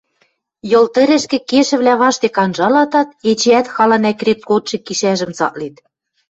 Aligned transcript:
Йыл 0.69 0.85
тӹрӹшкӹ 0.93 1.37
кешӹвлӓ 1.49 1.93
паштек 2.01 2.35
анжалатат, 2.43 3.09
эчеӓт 3.29 3.67
халан 3.73 4.03
ӓкрет 4.11 4.39
годшы 4.49 4.77
кишӓжӹм 4.85 5.31
цаклет: 5.37 5.75